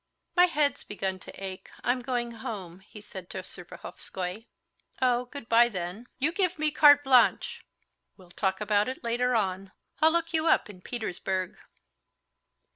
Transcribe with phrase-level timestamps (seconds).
[0.35, 4.47] "My head's begun to ache; I'm going home," he said to Serpuhovskoy.
[4.99, 6.07] "Oh, good bye then.
[6.17, 7.63] You give me carte blanche!"
[8.17, 11.55] "We'll talk about it later on; I'll look you up in Petersburg."